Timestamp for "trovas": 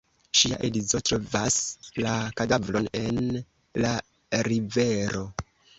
1.09-1.59